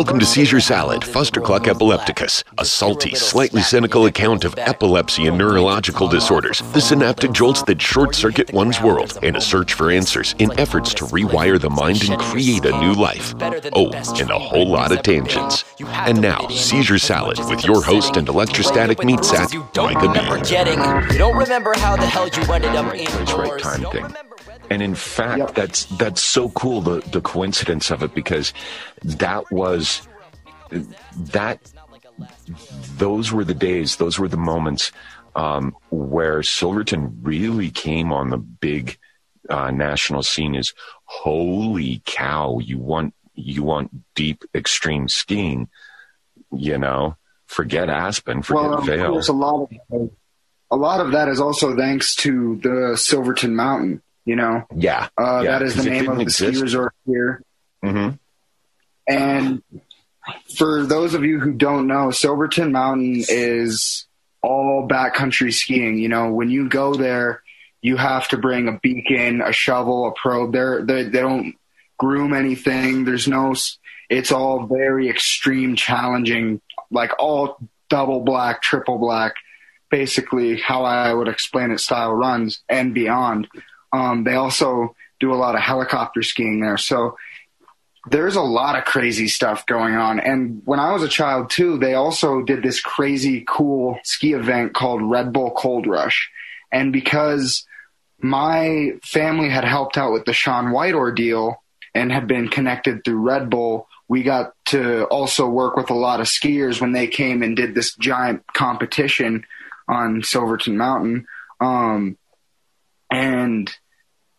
[0.00, 6.08] Welcome to Seizure Salad, Fustercluck epilepticus, a salty, slightly cynical account of epilepsy and neurological
[6.08, 10.58] disorders, the synaptic jolts that short circuit one's world, and a search for answers in
[10.58, 13.34] efforts to rewire the mind and create a new life.
[13.74, 15.66] Oh, and a whole lot of tangents.
[15.78, 21.12] And now, Seizure Salad with your host and electrostatic meat sack, Micah B.
[21.12, 23.04] You don't remember how the hell you ended up in
[23.36, 24.16] right time thing.
[24.70, 25.54] And in fact, Yep.
[25.54, 28.52] that's that's so cool the the coincidence of it because
[29.02, 30.06] that was
[31.32, 31.58] that
[32.96, 34.92] those were the days, those were the moments
[35.34, 38.98] um, where Silverton really came on the big
[39.48, 40.54] uh, national scene.
[40.54, 40.72] Is
[41.04, 42.58] holy cow!
[42.60, 45.68] You want you want deep extreme skiing,
[46.52, 47.16] you know?
[47.46, 49.10] Forget Aspen, forget Well, Vail.
[49.12, 50.10] course, a lot of
[50.70, 54.02] a lot of that is also thanks to the Silverton Mountain.
[54.30, 57.42] You know, yeah, uh, yeah, that is the name of the ski resort here.
[57.82, 58.10] hmm
[59.08, 59.60] And
[60.56, 64.06] for those of you who don't know, Silverton Mountain is
[64.40, 65.98] all backcountry skiing.
[65.98, 67.42] You know, when you go there,
[67.82, 70.52] you have to bring a beacon, a shovel, a probe.
[70.52, 71.56] They're, they they don't
[71.98, 73.04] groom anything.
[73.04, 73.56] There's no.
[74.08, 76.60] It's all very extreme, challenging,
[76.92, 77.58] like all
[77.88, 79.34] double black, triple black.
[79.90, 83.48] Basically, how I would explain it, style runs and beyond.
[83.92, 86.78] Um, they also do a lot of helicopter skiing there.
[86.78, 87.16] So
[88.08, 90.20] there's a lot of crazy stuff going on.
[90.20, 94.72] And when I was a child too, they also did this crazy cool ski event
[94.72, 96.30] called Red Bull Cold Rush.
[96.72, 97.66] And because
[98.20, 101.62] my family had helped out with the Shaun White ordeal
[101.94, 106.20] and had been connected through Red Bull, we got to also work with a lot
[106.20, 109.44] of skiers when they came and did this giant competition
[109.88, 111.26] on Silverton Mountain.
[111.60, 112.16] Um,
[113.10, 113.72] and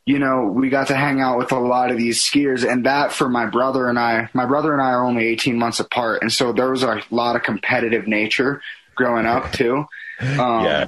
[0.06, 3.12] you know, we got to hang out with a lot of these skiers, and that
[3.12, 6.32] for my brother and I, my brother and I are only 18 months apart, and
[6.32, 8.62] so there was a lot of competitive nature
[8.96, 9.86] growing up too.
[10.22, 10.88] Um, yeah,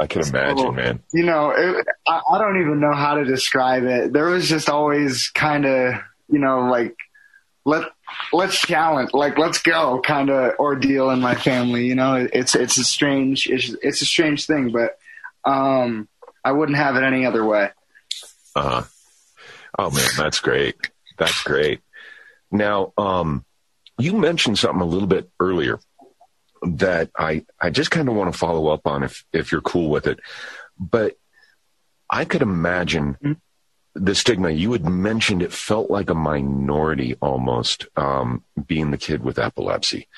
[0.00, 1.02] I can imagine, so, man.
[1.12, 4.14] You know, it, I, I don't even know how to describe it.
[4.14, 5.96] There was just always kind of,
[6.30, 6.96] you know, like
[7.66, 7.84] let
[8.32, 11.84] let's challenge, like let's go, kind of ordeal in my family.
[11.84, 14.98] You know, it's it's a strange it's, it's a strange thing, but
[15.44, 16.08] um,
[16.42, 17.70] I wouldn't have it any other way.
[18.54, 18.84] Uh,
[19.78, 20.76] oh man, that's great.
[21.16, 21.80] That's great.
[22.50, 23.44] Now, um,
[23.98, 25.78] you mentioned something a little bit earlier
[26.62, 29.90] that I, I just kind of want to follow up on if, if you're cool
[29.90, 30.18] with it.
[30.78, 31.16] But
[32.10, 33.36] I could imagine Mhm.
[33.94, 39.22] the stigma you had mentioned it felt like a minority almost, um, being the kid
[39.22, 40.08] with epilepsy.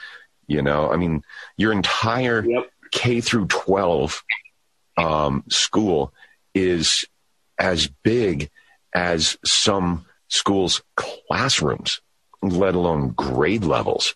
[0.46, 1.22] You know, I mean,
[1.56, 2.70] your entire Yep.
[2.92, 4.22] K through 12
[4.96, 6.12] um, school
[6.54, 7.04] is
[7.60, 8.50] as big
[8.92, 12.00] as some schools' classrooms,
[12.42, 14.14] let alone grade levels.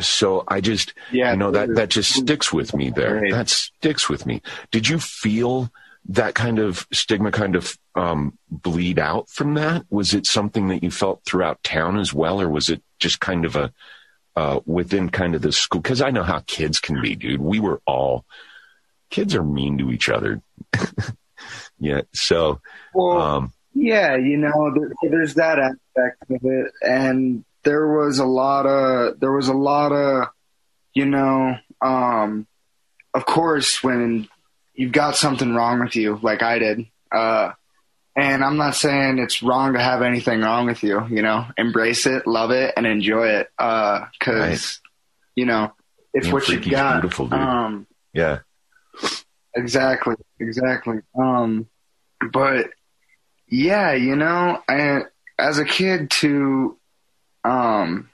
[0.00, 3.18] So I just, Yeah, you know, that, that just sticks with me there.
[3.18, 3.32] Great.
[3.32, 4.42] That sticks with me.
[4.70, 5.70] Did you feel
[6.10, 9.84] that kind of stigma kind of um, bleed out from that?
[9.90, 13.44] Was it something that you felt throughout town as well, or was it just kind
[13.44, 13.72] of a
[14.36, 15.80] uh, within kind of the school?
[15.80, 17.40] Because I know how kids can be, dude.
[17.40, 18.24] We were all
[19.10, 20.40] kids are mean to each other.
[21.78, 22.02] yeah.
[22.12, 22.60] So,
[22.94, 28.24] Well, um, Yeah, you know, there, there's that aspect of it, and there was a
[28.24, 30.28] lot of there was a lot of,
[30.94, 32.46] you know, um,
[33.14, 34.28] of course when
[34.74, 37.52] you've got something wrong with you, like I did, uh,
[38.16, 42.06] and I'm not saying it's wrong to have anything wrong with you, you know, embrace
[42.06, 44.78] it, love it, and enjoy it, because Right.
[45.36, 45.72] you know
[46.14, 47.32] it's Being what you got.
[47.32, 48.38] Um, yeah.
[49.58, 50.98] Exactly, exactly.
[51.18, 51.66] Um,
[52.32, 52.70] but
[53.48, 55.02] yeah, you know, I,
[55.36, 56.78] as a kid too,
[57.44, 58.08] um,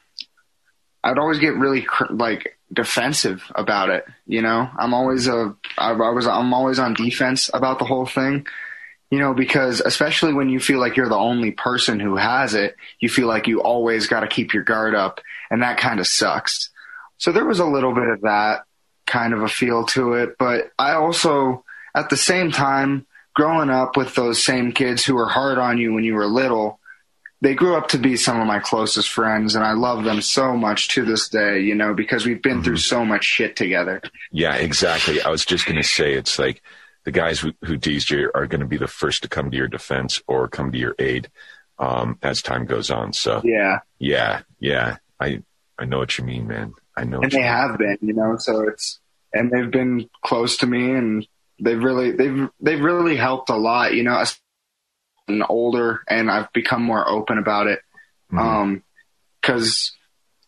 [1.03, 4.07] I'd always get really cr- like defensive about it.
[4.27, 8.07] You know, I'm always a, I, I was, I'm always on defense about the whole
[8.07, 8.47] thing.
[9.11, 12.75] You know, because especially when you feel like you're the only person who has it,
[13.01, 15.21] you feel like you always got to keep your guard up,
[15.51, 16.71] and that kind of sucks.
[17.19, 18.65] So there was a little bit of that
[19.07, 20.37] kind of a feel to it.
[20.39, 21.65] But I also,
[21.95, 25.93] at the same time, growing up with those same kids who were hard on you
[25.93, 26.79] when you were little,
[27.41, 30.57] they grew up to be some of my closest friends, and I love them so
[30.57, 34.01] much to this day, you know, because we've been through so much shit together.
[34.33, 35.21] Yeah, exactly.
[35.21, 36.63] I was just going to say it's like
[37.05, 39.57] the guys who, who teased you are going to be the first to come to
[39.57, 41.29] your defense or come to your aid
[41.79, 43.13] um, as time goes on.
[43.13, 43.81] So Yeah.
[43.99, 45.43] yeah, yeah, I
[45.79, 46.73] I know what you mean, man.
[46.97, 47.21] I know.
[47.21, 49.01] And they have been, you know, so it's,
[49.33, 51.27] and they've been close to me and
[51.61, 54.39] they've really, they've, they've really helped a lot, you know, as
[55.29, 57.81] I'm older and I've become more open about it.
[58.33, 58.39] Mhm.
[58.39, 58.83] Um,
[59.43, 59.93] cause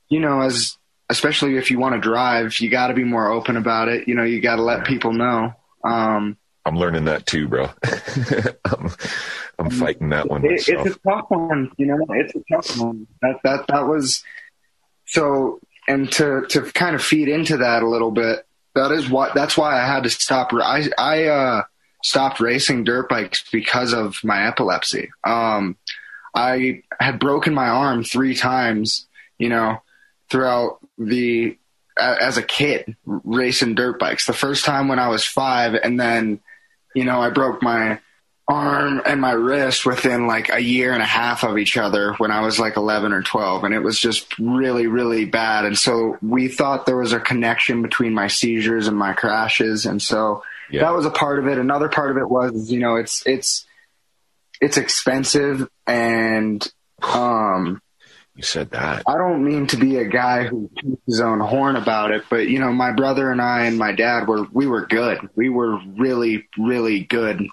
[0.09, 0.77] you know, as
[1.09, 4.09] especially if you want to drive, you got to be more open about it.
[4.09, 5.53] You know, you got to let people know.
[5.85, 7.71] Um, I'm learning that too, bro.
[8.65, 8.91] I'm,
[9.59, 10.45] I'm, fighting that one.
[10.45, 11.99] It, it's a tough one, you know.
[12.11, 13.07] It's a tough one.
[13.23, 14.25] That that that was
[15.07, 15.61] so.
[15.89, 18.45] And to to kind of feed into that a little bit,
[18.75, 20.53] that is what that's why I had to stop.
[20.53, 21.63] I I uh,
[22.03, 25.11] stopped racing dirt bikes because of my epilepsy.
[25.25, 25.77] Um,
[26.35, 29.07] I had broken my arm three times,
[29.39, 29.83] you know,
[30.31, 31.57] throughout the
[31.99, 34.27] as a kid racing dirt bikes.
[34.27, 36.41] The first time when I was five, and then,
[36.95, 38.01] you know, I broke my
[38.49, 42.31] arm and my wrist within like a year and a half of each other when
[42.31, 43.65] I was like 11 or 12.
[43.65, 45.65] And it was just really, really bad.
[45.65, 49.85] And so we thought there was a connection between my seizures and my crashes.
[49.85, 50.83] And so yeah.
[50.83, 51.59] that was a part of it.
[51.59, 53.67] Another part of it was, you know, it's, it's,
[54.61, 56.67] it's expensive and
[57.03, 57.81] um
[58.37, 59.03] you said that.
[59.07, 62.49] I don't mean to be a guy who keeps his own horn about it, but
[62.49, 65.31] you know, my brother and I and my dad were we were good.
[65.35, 67.47] We were really, really good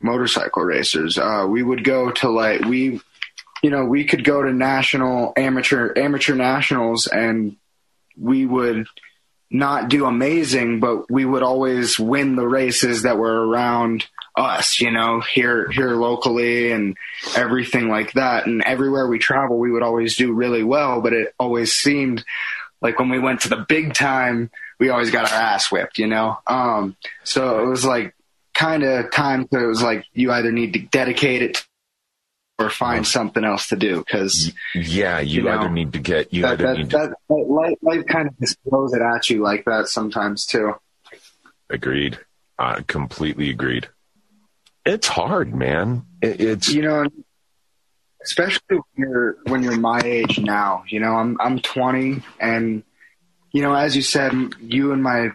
[0.00, 1.18] motorcycle racers.
[1.18, 3.00] Uh, we would go to like we,
[3.62, 7.56] you know, we could go to national amateur amateur nationals, and
[8.16, 8.86] we would
[9.50, 14.06] not do amazing, but we would always win the races that were around
[14.36, 16.96] us, you know, here here locally and
[17.36, 18.46] everything like that.
[18.46, 21.00] And everywhere we travel, we would always do really well.
[21.00, 22.24] But it always seemed
[22.80, 26.06] like when we went to the big time, we always got our ass whipped, you
[26.06, 26.38] know.
[26.46, 28.14] Um, so it was like
[28.58, 31.64] kind of time to it was like you either need to dedicate it
[32.58, 36.32] or find something else to do because yeah you, you know, either need to get
[36.32, 39.30] you that, either that, need that, to life, life kind of just throws it at
[39.30, 40.74] you like that sometimes too
[41.70, 42.18] agreed
[42.58, 43.88] uh, completely agreed
[44.88, 46.06] it's hard, man.
[46.22, 47.04] It, it's you know,
[48.24, 50.84] especially when you're when you're my age now.
[50.88, 52.82] You know, I'm I'm 20, and
[53.52, 55.32] you know, as you said, you and my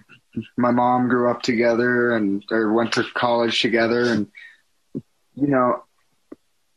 [0.57, 4.27] my mom grew up together and or went to college together, and
[5.35, 5.83] you know,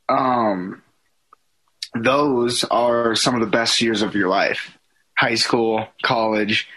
[0.08, 0.82] um,
[1.94, 4.76] those are some of the best years of your life.
[5.17, 6.69] High school, college,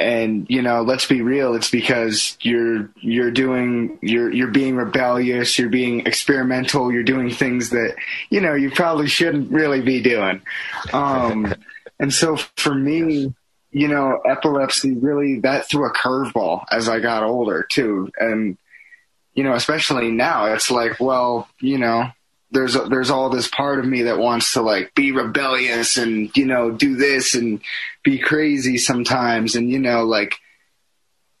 [0.00, 5.58] and you know let's be real it's because you're you're doing you're you're being rebellious
[5.58, 7.94] you're being experimental you're doing things that
[8.30, 10.40] you know you probably shouldn't really be doing
[10.94, 11.54] um
[12.00, 13.32] and so for me
[13.72, 18.10] you know epilepsy really that threw a curveball as i got older too.
[18.18, 18.58] And
[19.34, 22.10] you know especially now it's like well you know
[22.50, 26.46] there's there's all this part of me that wants to like be rebellious and you
[26.46, 27.60] know do this and
[28.02, 29.54] be crazy sometimes.
[29.54, 30.40] And you know like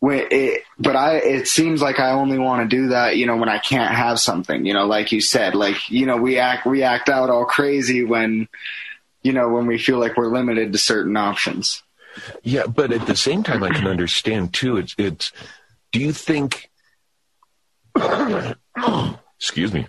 [0.00, 3.36] when it but i it seems like i only want to do that you know
[3.36, 6.66] when i can't have something you know like you said like you know we act
[6.66, 8.48] we act out all crazy when
[9.22, 11.82] you know when we feel like we're limited to certain options
[12.42, 15.32] yeah but at the same time i can understand too it's it's
[15.92, 16.70] do you think
[19.36, 19.86] excuse me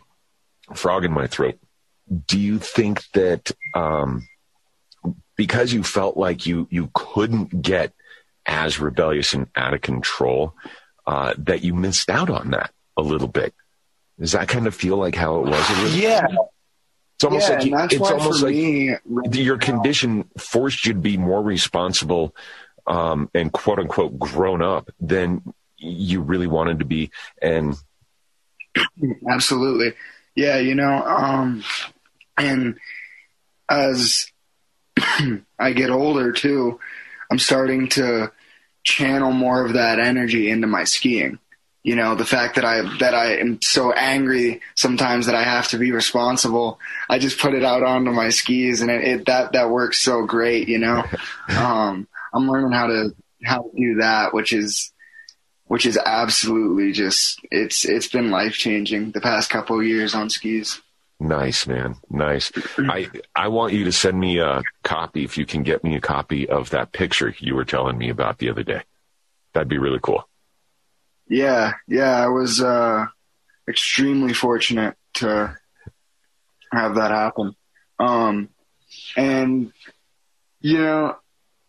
[0.76, 1.60] frog in my throat.
[2.28, 4.28] Do you think that um,
[5.36, 7.94] because you felt like you you couldn't get
[8.46, 10.54] as rebellious and out of control,
[11.06, 13.54] uh, that you missed out on that a little bit?
[14.20, 15.96] Does that kind of feel like how it was?
[15.96, 16.26] Yeah.
[17.22, 18.96] It's almost yeah, like you, it's almost like me,
[19.34, 22.36] your condition forced you to be more responsible
[22.88, 27.12] um, and quote unquote grown up than you really wanted to be.
[27.40, 27.76] And
[29.30, 29.94] absolutely,
[30.36, 31.64] yeah, you know, um,
[32.40, 32.80] and
[33.70, 34.26] as
[35.60, 36.80] I get older too,
[37.30, 38.32] I'm starting to
[38.84, 41.38] channel more of that energy into my skiing.
[41.84, 45.68] You know, the fact that I that I am so angry sometimes that I have
[45.70, 49.54] to be responsible, I just put it out onto my skis, and it, it that
[49.54, 50.68] that works so great.
[50.68, 51.04] You know,
[51.50, 54.92] um, I'm learning how to how to do that, which is
[55.66, 60.30] which is absolutely just it's it's been life changing the past couple of years on
[60.30, 60.82] skis.
[61.20, 61.96] Nice, man.
[62.10, 62.52] Nice.
[62.78, 66.02] I I want you to send me a copy if you can get me a
[66.02, 68.82] copy of that picture you were telling me about the other day.
[69.54, 70.28] That'd be really cool.
[71.32, 73.06] Yeah, yeah, I was uh
[73.66, 75.56] extremely fortunate to
[76.74, 77.56] have that happen.
[78.00, 78.50] Um
[79.16, 79.72] and
[80.60, 81.16] you know,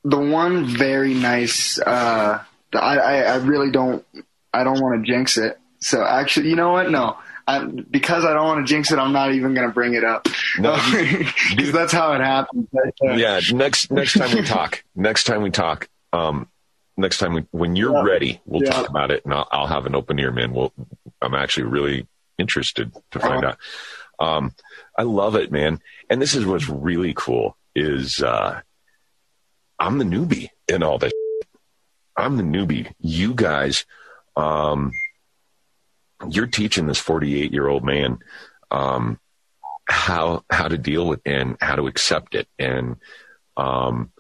[0.03, 2.43] the one very nice uh
[2.75, 4.05] I, I, I really don't
[4.53, 5.61] I don't want to jinx it.
[5.79, 6.91] So actually, you know what?
[6.91, 9.95] No, I, because I don't want to jinx it, I'm not even going to bring
[9.95, 10.27] it up.
[10.59, 12.69] No, because that's how it happens.
[13.01, 13.41] Yeah.
[13.53, 16.49] Next next time we talk, next time we talk, um,
[16.97, 18.03] next time we, when you're yeah.
[18.03, 18.71] ready, we'll yeah.
[18.71, 20.53] talk about it, and I'll, I'll, have an open ear, man.
[20.53, 20.73] We'll,
[21.21, 22.07] I'm actually really
[22.39, 23.57] interested to find uh-huh.
[24.21, 24.27] out.
[24.27, 24.55] Um,
[24.97, 25.81] I love it, man.
[26.09, 28.61] And this is what's really cool is uh,
[29.79, 31.13] I'm the newbie in all this.
[32.17, 32.93] I'm the newbie.
[32.99, 33.85] You guys,
[34.37, 34.93] um,
[36.29, 38.19] you're teaching this 48 year old man
[38.71, 39.19] um,
[39.89, 42.97] how how to deal with and how to accept it, and
[43.57, 44.13] um,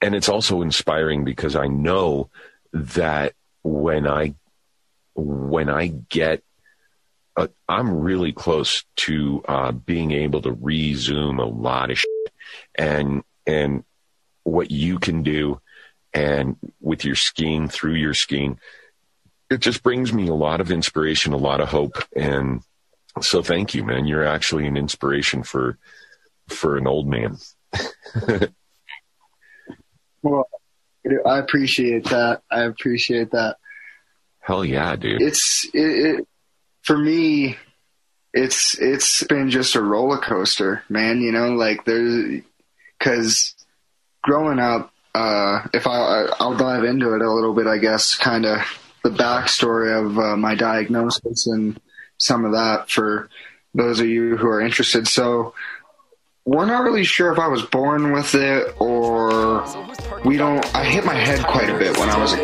[0.00, 2.30] and it's also inspiring because I know
[2.72, 4.34] that when I
[5.14, 6.42] when I get
[7.36, 12.32] uh, I'm really close to uh, being able to resume a lot of shit.
[12.74, 13.84] and and
[14.44, 15.60] what you can do
[16.14, 18.58] and with your skiing through your skiing
[19.50, 22.02] it just brings me a lot of inspiration a lot of hope.
[22.14, 22.62] And
[23.22, 24.06] so thank you man.
[24.06, 25.78] You're actually an inspiration for
[26.48, 27.38] for an old man
[30.30, 30.48] well
[31.24, 32.42] i appreciate that.
[32.50, 33.56] I appreciate that.
[34.40, 35.22] Hell yeah dude.
[35.22, 35.78] It's it,
[36.18, 36.28] it
[36.82, 37.56] for me
[38.32, 42.42] it's it's been just a roller coaster man you know like there's
[42.98, 43.54] because
[44.22, 48.44] growing up, uh, if I I'll dive into it a little bit, I guess, kind
[48.44, 48.58] of
[49.02, 51.80] the backstory of uh, my diagnosis and
[52.18, 53.28] some of that for
[53.74, 55.06] those of you who are interested.
[55.06, 55.54] So
[56.46, 59.64] we're not really sure if I was born with it or
[60.24, 60.64] we don't.
[60.76, 62.36] I hit my head quite a bit when I was a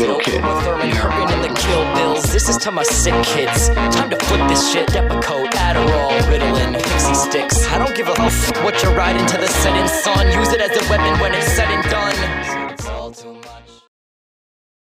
[0.00, 0.40] little kid.
[0.40, 2.22] You?
[2.32, 3.68] This is to my sick kids.
[3.68, 4.88] Time to flip this shit.
[4.88, 7.70] Depakote, Adderall, Ritalin, Pixy Stix.
[7.70, 10.26] I don't give a f- what you're riding to the setting sun.
[10.32, 12.13] Use it as a weapon when it's said and done.